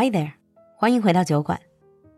[0.00, 0.30] Hi there，
[0.76, 1.58] 欢迎回到酒馆，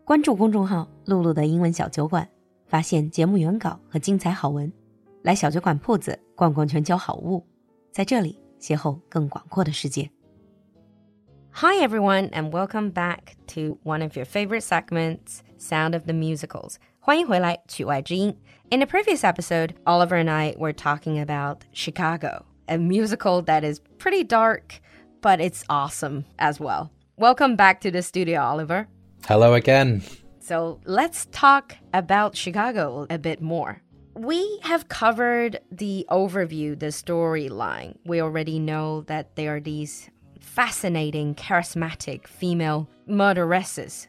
[0.05, 2.29] 关注公众号“璐璐的英文小酒馆”，
[2.69, 4.71] 发现节目原稿和精彩好文。
[5.23, 7.43] 来小酒馆铺子逛逛全球好物，
[7.91, 10.11] 在这里邂逅更广阔的世界。
[11.53, 16.75] Hi everyone and welcome back to one of your favorite segments, Sound of the Musicals.
[16.99, 18.37] 欢迎回来,曲外之音.
[18.69, 23.81] In the previous episode, Oliver and I were talking about Chicago, a musical that is
[23.97, 24.79] pretty dark,
[25.19, 26.89] but it's awesome as well.
[27.21, 28.87] Welcome back to the studio, Oliver.
[29.27, 30.01] Hello again.
[30.39, 33.79] So let's talk about Chicago a bit more.
[34.15, 37.95] We have covered the overview, the storyline.
[38.05, 44.07] We already know that there are these fascinating, charismatic female murderesses.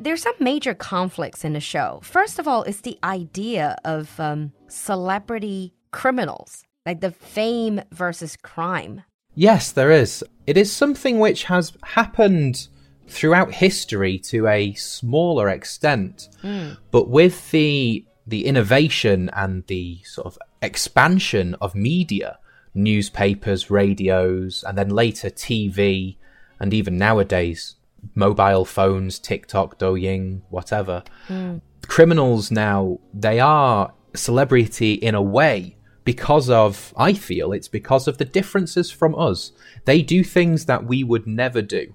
[0.00, 2.00] There's some major conflicts in the show.
[2.02, 9.02] First of all, it's the idea of um, celebrity criminals, like the fame versus crime.
[9.34, 10.24] Yes, there is.
[10.46, 12.68] It is something which has happened
[13.08, 16.28] throughout history to a smaller extent.
[16.42, 16.78] Mm.
[16.90, 22.38] But with the the innovation and the sort of expansion of media,
[22.74, 26.16] newspapers, radios, and then later TV,
[26.58, 27.76] and even nowadays
[28.14, 31.02] mobile phones, TikTok, Douyin, whatever.
[31.28, 31.60] Mm.
[31.86, 35.73] Criminals now they are celebrity in a way
[36.04, 39.52] because of I feel it's because of the differences from us.
[39.84, 41.94] They do things that we would never do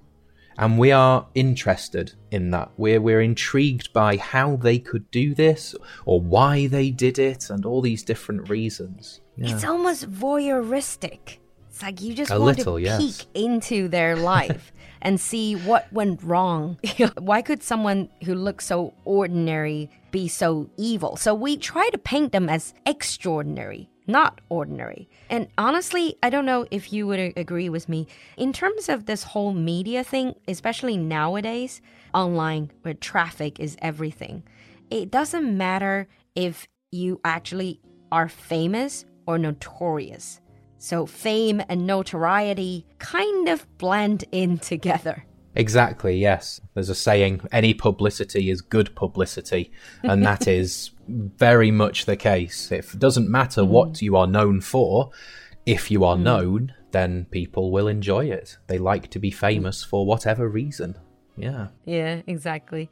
[0.59, 2.69] and we are interested in that.
[2.75, 5.73] We're we're intrigued by how they could do this
[6.05, 9.21] or why they did it, and all these different reasons.
[9.37, 9.55] Yeah.
[9.55, 11.37] It's almost voyeuristic.
[11.69, 13.27] It's like you just a want little, to peek yes.
[13.33, 16.77] into their life and see what went wrong.
[17.17, 21.15] why could someone who looks so ordinary be so evil?
[21.15, 25.07] So we try to paint them as extraordinary not ordinary.
[25.29, 28.07] And honestly, I don't know if you would agree with me.
[28.35, 31.81] In terms of this whole media thing, especially nowadays,
[32.13, 34.43] online where traffic is everything,
[34.89, 37.79] it doesn't matter if you actually
[38.11, 40.41] are famous or notorious.
[40.79, 45.23] So fame and notoriety kind of blend in together.
[45.59, 46.61] Exactly, yes.
[46.73, 52.71] There's a saying any publicity is good publicity, and that is very much the case.
[52.71, 53.67] It doesn't matter mm.
[53.67, 55.11] what you are known for,
[55.65, 56.21] if you are mm.
[56.21, 58.57] known, then people will enjoy it.
[58.67, 60.95] They like to be famous for whatever reason.
[61.35, 61.67] Yeah.
[61.83, 62.89] Yeah, exactly.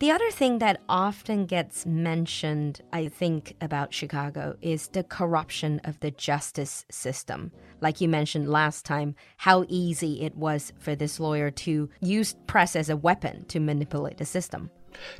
[0.00, 6.00] The other thing that often gets mentioned, I think, about Chicago is the corruption of
[6.00, 7.52] the justice system.
[7.80, 12.74] Like you mentioned last time, how easy it was for this lawyer to use press
[12.74, 14.70] as a weapon to manipulate the system.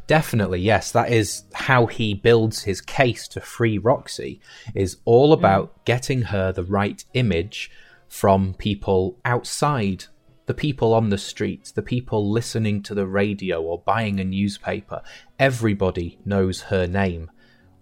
[0.09, 0.91] Definitely, yes.
[0.91, 4.41] That is how he builds his case to free Roxie,
[4.75, 5.39] is all mm.
[5.39, 5.85] about mm.
[5.85, 7.71] getting her the right image
[8.09, 10.07] from people outside
[10.47, 15.03] the people on the streets, the people listening to the radio or buying a newspaper,
[15.39, 17.31] everybody knows her name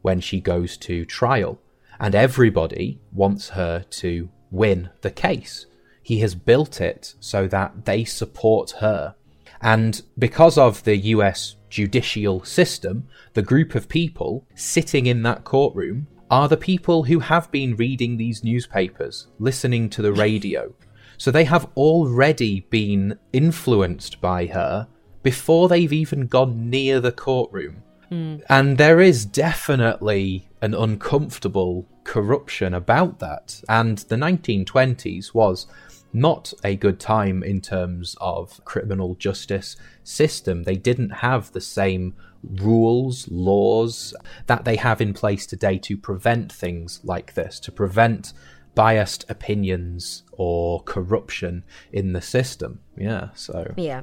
[0.03, 1.59] when she goes to trial.
[1.99, 5.67] And everybody wants her to win the case.
[6.03, 9.15] He has built it so that they support her.
[9.61, 16.09] And because of the US judicial system, the group of people sitting in that courtroom
[16.31, 20.75] are the people who have been reading these newspapers, listening to the radio,
[21.23, 24.89] so they have already been influenced by her
[25.23, 27.85] before they've even gone near the courtroom.
[28.11, 28.43] Mm.
[28.49, 33.63] And there is definitely an uncomfortable corruption about that.
[33.69, 35.69] And the 1920s was
[36.13, 40.65] not a good time in terms of criminal justice system.
[40.65, 44.13] They didn't have the same rules, laws
[44.49, 48.33] that they have in place today to prevent things like this, to prevent
[48.75, 52.81] biased opinions or corruption in the system.
[52.97, 53.73] Yeah, so.
[53.77, 54.03] Yeah.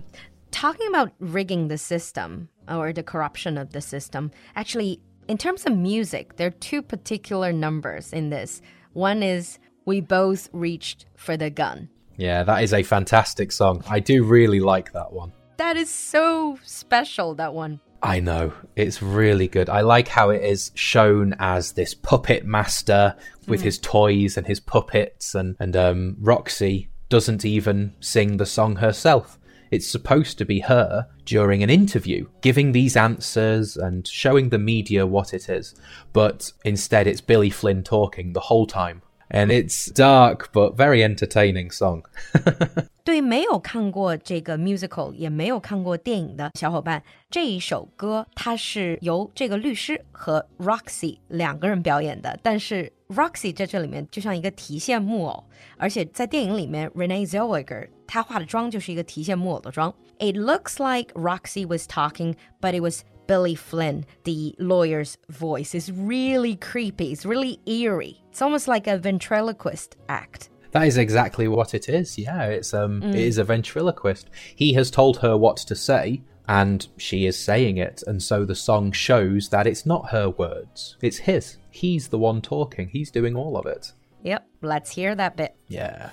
[0.52, 5.78] Talking about rigging the system or the corruption of the system, actually, in terms of
[5.78, 8.62] music, there are two particular numbers in this.
[8.94, 11.90] One is We Both Reached for the Gun.
[12.18, 13.84] Yeah, that is a fantastic song.
[13.88, 15.32] I do really like that one.
[15.58, 17.80] That is so special, that one.
[18.02, 18.54] I know.
[18.76, 19.70] It's really good.
[19.70, 23.16] I like how it is shown as this puppet master
[23.48, 23.66] with mm.
[23.66, 29.38] his toys and his puppets and, and um, Roxie doesn't even sing the song herself.
[29.72, 35.06] It's supposed to be her during an interview, giving these answers and showing the media
[35.06, 35.76] what it is.
[36.12, 39.02] But instead, it's Billy Flynn talking the whole time
[39.32, 42.06] and it's dark but very entertaining song.
[43.10, 55.44] 对没有看过这个 musical 也没有看过电影的小伙伴，这一首歌它是由这个律师和 Roxie 两个人表演的，但是 Roxie 在这里面就像一个提线木偶，
[55.78, 59.92] 而且在电影里面 Renee Zellweger 她化的妆就是一个提线木偶的妆。
[60.20, 65.74] It looks like Roxie was talking, but it was Billy Flynn, the lawyer's voice.
[65.74, 67.12] is really creepy.
[67.12, 68.18] It's really eerie.
[68.32, 70.52] It's almost like a ventriloquist act.
[70.72, 72.18] That is exactly what it is.
[72.18, 73.10] Yeah, it's um, mm.
[73.10, 74.30] it is a ventriloquist.
[74.56, 78.56] He has told her what to say, and she is saying it, and so the
[78.56, 81.58] song shows that it's not her words; it's his.
[81.72, 82.90] He's the one talking.
[82.90, 83.94] He's doing all of it.
[84.24, 84.48] Yep.
[84.62, 85.56] Let's hear that bit.
[85.68, 86.12] Yeah.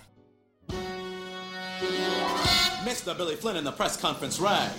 [2.85, 3.17] Mr.
[3.17, 4.71] Billy Flynn in the press conference rag.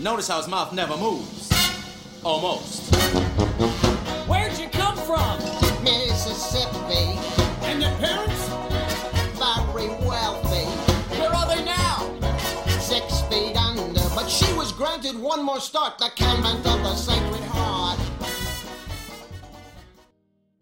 [0.00, 1.50] Notice how his mouth never moves.
[2.22, 2.94] Almost.
[4.28, 5.55] Where'd you come from?
[14.76, 17.98] Granted one more start, the convent of the Sacred Heart.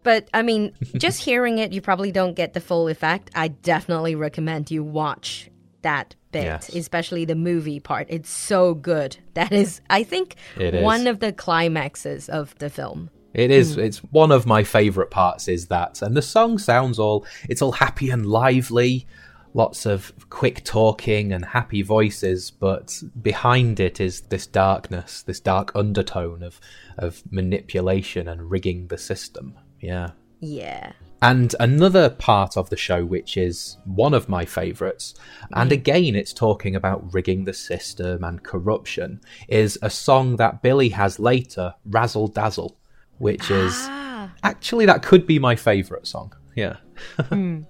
[0.05, 3.31] But I mean, just hearing it, you probably don't get the full effect.
[3.35, 5.51] I definitely recommend you watch
[5.83, 6.69] that bit, yes.
[6.69, 8.07] especially the movie part.
[8.09, 9.17] It's so good.
[9.35, 13.11] That is, I think, one of the climaxes of the film.
[13.33, 13.77] It is.
[13.77, 13.85] Mm.
[13.85, 15.49] It's one of my favorite parts.
[15.49, 17.27] Is that, and the song sounds all.
[17.49, 19.07] It's all happy and lively,
[19.55, 22.51] lots of quick talking and happy voices.
[22.51, 26.61] But behind it is this darkness, this dark undertone of
[26.99, 29.55] of manipulation and rigging the system.
[29.81, 30.11] Yeah.
[30.41, 30.93] Yeah.
[31.23, 35.15] And another part of the show, which is one of my favourites,
[35.53, 35.75] and mm.
[35.75, 41.19] again it's talking about rigging the system and corruption, is a song that Billy has
[41.19, 42.77] later, Razzle Dazzle,
[43.17, 44.31] which is ah.
[44.43, 46.35] actually that could be my favourite song.
[46.55, 46.77] Yeah.
[47.19, 47.65] mm.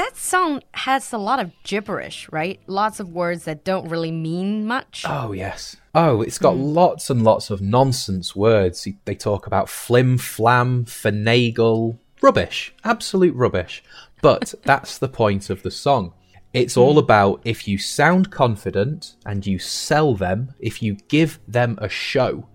[0.00, 2.58] That song has a lot of gibberish, right?
[2.66, 5.04] Lots of words that don't really mean much.
[5.06, 5.76] Oh, yes.
[5.94, 6.72] Oh, it's got mm.
[6.72, 8.88] lots and lots of nonsense words.
[9.04, 13.84] They talk about flim flam, finagle, Rubbish, absolute rubbish.
[14.22, 16.14] But that's the point of the song.
[16.54, 17.00] It's all hmm.
[17.00, 22.48] about if you sound confident and you sell them, if you give them a show,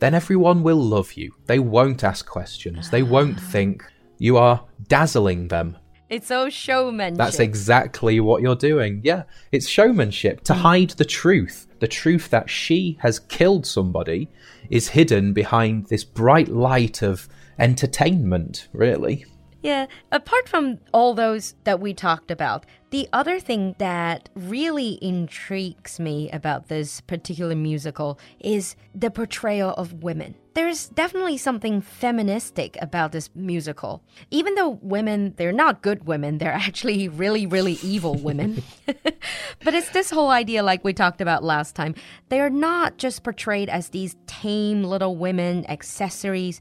[0.00, 1.36] then everyone will love you.
[1.46, 2.90] They won't ask questions.
[2.90, 3.48] They won't ah.
[3.52, 3.84] think
[4.18, 5.76] you are dazzling them.
[6.10, 7.18] It's so showmanship.
[7.18, 9.00] That's exactly what you're doing.
[9.04, 9.22] Yeah,
[9.52, 10.60] it's showmanship to hmm.
[10.60, 11.68] hide the truth.
[11.78, 14.28] The truth that she has killed somebody
[14.68, 17.28] is hidden behind this bright light of
[17.58, 19.24] entertainment, really.
[19.62, 26.00] Yeah, apart from all those that we talked about, the other thing that really intrigues
[26.00, 30.34] me about this particular musical is the portrayal of women.
[30.54, 34.02] There's definitely something feministic about this musical.
[34.30, 38.62] Even though women, they're not good women, they're actually really, really evil women.
[38.86, 41.94] but it's this whole idea, like we talked about last time.
[42.30, 46.60] They're not just portrayed as these tame little women, accessories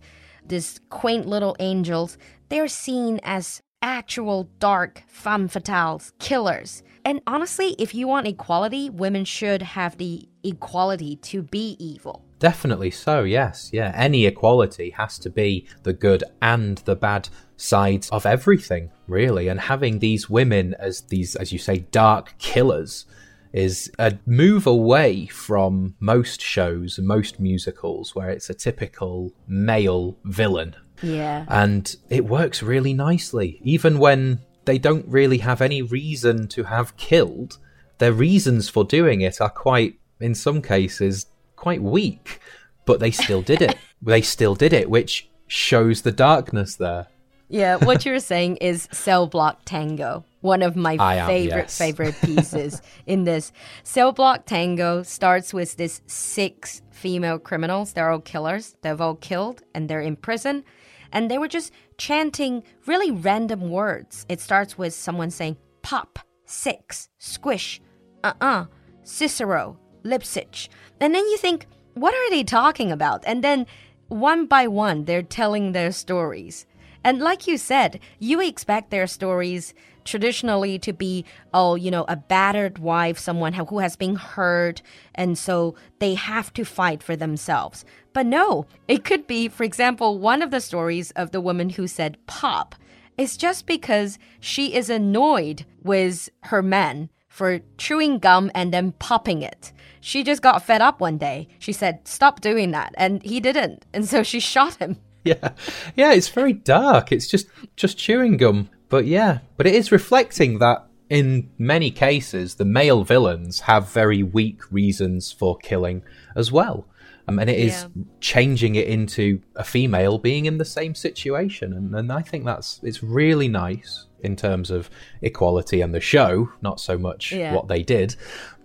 [0.50, 2.18] these quaint little angels,
[2.50, 6.84] they're seen as actual dark femme fatales, killers.
[7.06, 12.26] And honestly, if you want equality, women should have the equality to be evil.
[12.40, 13.70] Definitely so, yes.
[13.74, 19.48] Yeah, any equality has to be the good and the bad sides of everything, really.
[19.48, 23.06] And having these women as these, as you say, dark killers
[23.54, 30.76] is a move away from most shows most musicals where it's a typical male villain.
[31.02, 31.46] Yeah.
[31.48, 33.60] And it works really nicely.
[33.64, 37.58] Even when they don't really have any reason to have killed,
[37.98, 42.40] their reasons for doing it are quite, in some cases, quite weak.
[42.86, 43.78] But they still did it.
[44.02, 47.08] they still did it, which shows the darkness there.
[47.48, 51.78] Yeah, what you're saying is cell block tango one of my am, favorite yes.
[51.78, 53.52] favorite pieces in this.
[53.84, 57.94] Cell Block Tango starts with this six female criminals.
[57.94, 58.76] They're all killers.
[58.82, 60.64] They've all killed and they're in prison.
[61.12, 64.26] And they were just chanting really random words.
[64.30, 67.82] It starts with someone saying pop, six, squish,
[68.24, 68.66] uh-uh,
[69.04, 70.70] Cicero, Lipschitz.
[71.00, 71.66] And then you think,
[71.96, 73.24] what are they talking about?
[73.26, 73.66] And then
[74.08, 76.66] one by one, they're telling their stories.
[77.04, 79.74] And like you said, you expect their stories
[80.10, 84.82] traditionally to be, oh, you know, a battered wife, someone who has been hurt,
[85.16, 87.86] and so they have to fight for themselves.
[88.14, 91.88] But no, it could be, for example, one of the stories of the woman who
[91.88, 92.76] said pop
[93.18, 99.42] is just because she is annoyed with her man for chewing gum and then popping
[99.42, 99.72] it.
[100.02, 101.48] She just got fed up one day.
[101.60, 102.94] She said, Stop doing that.
[102.98, 103.86] And he didn't.
[103.94, 104.98] And so she shot him.
[105.24, 105.52] Yeah.
[105.96, 107.12] Yeah, it's very dark.
[107.12, 108.70] It's just just chewing gum.
[108.90, 114.22] But yeah, but it is reflecting that in many cases the male villains have very
[114.24, 116.04] weak reasons for killing
[116.36, 116.88] as well.
[117.28, 118.04] Um, and it is yeah.
[118.22, 122.80] changing it into a female being in the same situation, and, and I think that's
[122.84, 124.06] it's really nice.
[124.22, 124.90] in terms of
[125.22, 127.54] equality and the show, not so much Yeah.
[127.54, 128.16] what they did.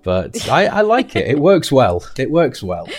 [0.04, 1.26] But I, I like it.
[1.26, 2.06] It works well.
[2.16, 2.88] It works well.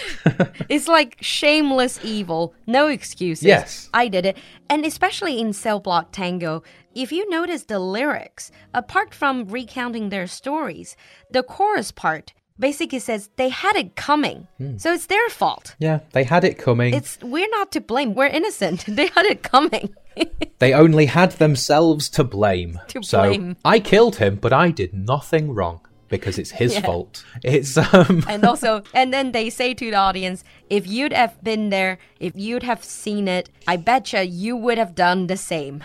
[0.68, 3.46] It's like shameless evil, no excuses.
[3.46, 3.90] Yes.
[3.94, 4.38] I did it.
[4.68, 6.64] And especially in Cell Block Tango,
[6.96, 10.98] if you notice the lyrics, apart from recounting their stories,
[11.30, 14.48] the chorus part basically says they had it coming.
[14.58, 14.78] Hmm.
[14.78, 15.76] So it's their fault.
[15.80, 16.94] yeah, they had it coming.
[16.94, 18.16] It's we're not to blame.
[18.16, 18.86] We're innocent.
[18.96, 19.94] They had it coming.
[20.60, 22.80] They only had themselves to blame.
[22.88, 23.58] To so blame.
[23.66, 25.82] I killed him, but I did nothing wrong
[26.18, 27.24] because it's his fault.
[27.44, 31.70] It's um and also and then they say to the audience if you'd have been
[31.70, 35.84] there if you'd have seen it i betcha you would have done the same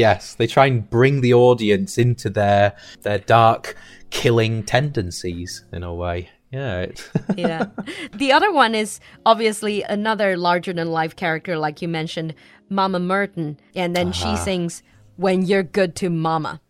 [0.00, 3.76] yes, they try and bring the audience into their their dark
[4.08, 6.30] killing tendencies in a way.
[6.50, 6.86] Yeah.
[7.36, 7.66] Yeah
[8.12, 12.34] the other one is obviously another larger than life character like you mentioned
[12.68, 14.44] mama Morton and then she uh-huh.
[14.44, 14.82] sings
[15.16, 16.60] when you're good to mama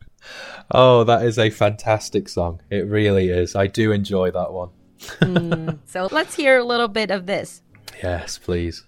[0.70, 2.60] oh, that is a fantastic song.
[2.68, 3.56] It really is.
[3.56, 4.68] I do enjoy that one.
[5.22, 5.78] Mm.
[5.86, 7.62] so let's hear a little bit of this
[8.02, 8.84] Yes, please.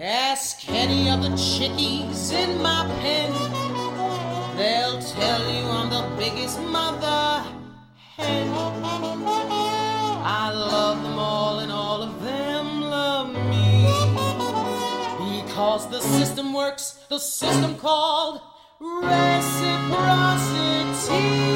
[0.00, 3.32] Ask any of the chickies in my pen.
[4.56, 7.44] They'll tell you I'm the biggest mother
[8.16, 8.48] hen.
[10.22, 13.86] I love them all and all of them love me.
[15.42, 18.40] Because the system works, the system called
[18.78, 21.47] reciprocity.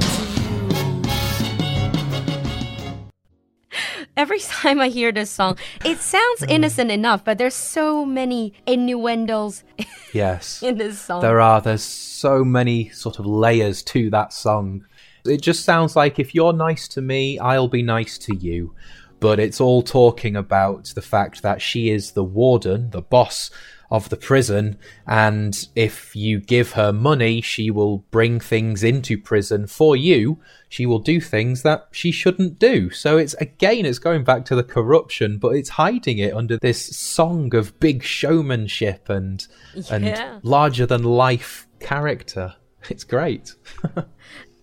[4.16, 6.50] every time i hear this song it sounds mm.
[6.50, 9.62] innocent enough but there's so many innuendos
[10.16, 10.62] Yes.
[10.62, 11.60] in this song There are.
[11.60, 14.84] There's so many sort of layers to that song.
[15.24, 18.74] It just sounds like if you're nice to me, I'll be nice to you.
[19.20, 23.50] But it's all talking about the fact that she is the warden, the boss
[23.90, 29.66] of the prison, and if you give her money, she will bring things into prison
[29.66, 30.38] for you.
[30.68, 32.90] She will do things that she shouldn't do.
[32.90, 36.96] So it's again, it's going back to the corruption, but it's hiding it under this
[36.96, 39.46] song of big showmanship and
[39.90, 42.54] and larger than life character.
[42.88, 43.52] It's great.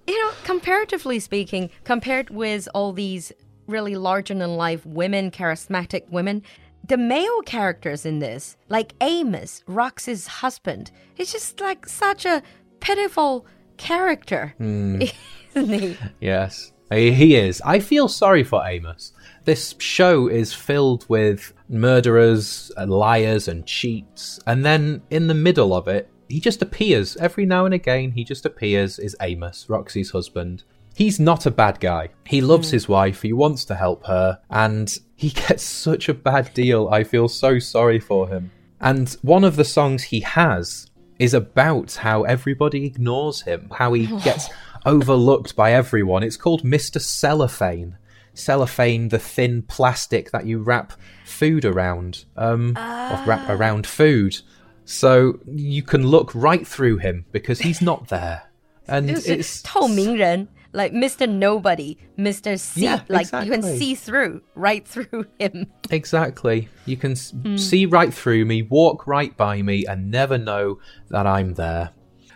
[0.08, 3.34] you know, comparatively speaking, compared with all these
[3.68, 6.44] really larger than life women, charismatic women,
[6.86, 12.44] the male characters in this, like Amos, Rox's husband, he's just like such a
[12.80, 13.46] pitiful
[13.78, 15.02] character, hmm.
[15.56, 15.98] isn't he?
[16.20, 17.62] Yes, he he is.
[17.66, 19.14] I feel sorry for Amos.
[19.46, 25.74] This show is filled with murderers, and liars, and cheats, and then in the middle
[25.74, 28.12] of it, he just appears every now and again.
[28.12, 30.64] He just appears is Amos, Roxie's husband
[30.95, 32.09] He's not a bad guy.
[32.27, 33.23] He loves his wife.
[33.23, 36.89] He wants to help her, and he gets such a bad deal.
[36.91, 38.51] I feel so sorry for him.
[38.81, 40.87] And one of the songs he has
[41.19, 44.49] is about how everybody ignores him, how he gets
[44.87, 46.23] overlooked by everyone.
[46.23, 47.01] It's called Mr.
[47.01, 47.97] Cellophane.
[48.35, 50.93] Cellophane, the thin plastic that you wrap
[51.25, 54.41] food around, um, or wrap around food.
[54.85, 58.45] So you can look right through him because he's not there.
[58.87, 61.30] And It's it's 透明人, like Mr.
[61.30, 62.60] Nobody, Mr.
[62.60, 65.72] C, Yeah, like you can see through, right through him.
[65.90, 66.68] Exactly.
[66.86, 67.58] You can s- hmm.
[67.58, 71.92] see right through me, walk right by me, and never know that I'm there.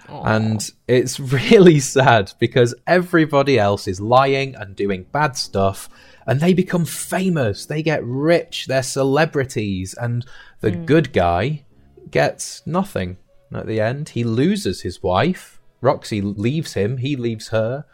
[0.09, 1.19] And it's
[1.51, 5.89] really sad because everybody else is lying and doing bad stuff,
[6.25, 7.65] and they become famous.
[7.65, 10.25] They get rich, they're celebrities, and
[10.61, 10.85] the hmm.
[10.85, 11.65] good guy
[12.11, 13.17] gets nothing
[13.53, 14.09] at the end.
[14.09, 15.59] He loses his wife.
[15.81, 17.85] Roxie leaves him, he leaves her,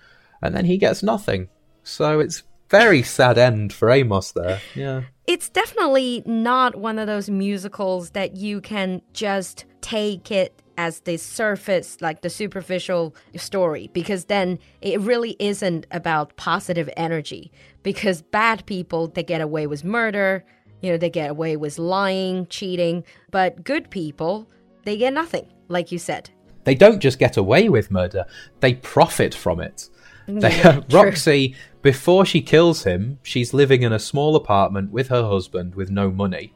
[0.44, 1.50] and then he gets nothing.
[1.84, 4.60] So it's very sad end for Amos there.
[4.76, 5.04] Yeah.
[5.28, 11.18] it's definitely not one of those musicals that you can just take it as the
[11.18, 17.52] surface, like the superficial story, because then it really isn't about positive energy.
[17.84, 20.44] Because bad people, they get away with murder,
[20.82, 24.50] you know, they get away with lying, cheating, but good people,
[24.84, 26.30] they get nothing, like you said.
[26.64, 28.26] They don't just get away with murder,
[28.62, 29.90] they profit from it.
[30.28, 30.82] They, Yeah.
[30.92, 35.90] Roxie, before she kills him, she's living in a small apartment with her husband with
[35.92, 36.54] no money.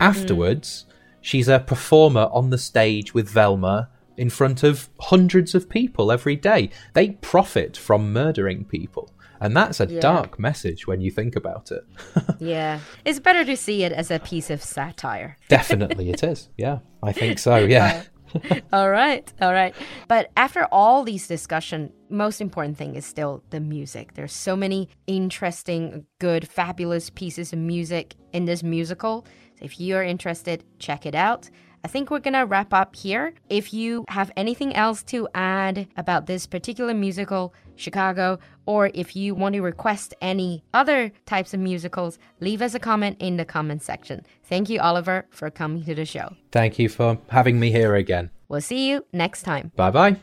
[0.00, 0.86] Afterwards,
[1.20, 6.36] she's a performer on the stage with Velma in front of hundreds of people every
[6.36, 6.70] day.
[6.94, 9.10] They profit from murdering people.
[9.40, 10.00] And that's a Yeah.
[10.00, 11.84] dark message when you think about it.
[12.40, 12.80] Yeah.
[13.04, 15.36] It's better to see it as a piece of satire.
[15.48, 16.48] Definitely it is.
[16.56, 17.56] Yeah, I think so.
[17.56, 18.02] Yeah.
[18.72, 19.74] all right, all right.
[20.08, 24.14] But after all these discussion, most important thing is still the music.
[24.14, 29.26] There's so many interesting, good, fabulous pieces of music in this musical.
[29.58, 31.50] So if you're interested, check it out.
[31.83, 33.33] I think we're gonna wrap up here.
[33.49, 39.35] If you have anything else to add about this particular musical, Chicago, or if you
[39.35, 43.83] want to request any other types of musicals, leave us a comment in the comment
[43.83, 44.23] section.
[44.49, 46.33] Thank you, Oliver, for coming to the show.
[46.51, 48.31] Thank you for having me here again.
[48.49, 49.71] We'll see you next time.
[49.75, 50.15] Bye bye.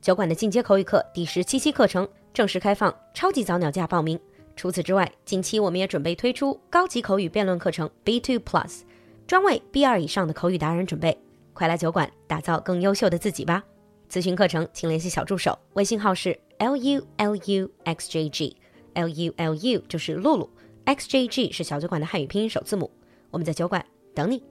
[0.00, 4.20] 酒馆的进阶口语课第十七期课程正式开放，超级早鸟价报名。
[4.54, 8.82] 除此之外，近期我们也准备推出高级口语辩论课程 B2 Plus，
[9.27, 11.15] 专为 B 二以上的口语达人准备。
[11.53, 13.61] 快来酒馆打造更优秀的自己吧！
[14.09, 20.49] 咨询课程请联系小助手，微信号是 L U L U X J G，L U L U 就是露露
[20.85, 22.89] ，X J G 是小酒馆的汉语拼音首字母。
[23.29, 24.41] 我们在酒馆等你。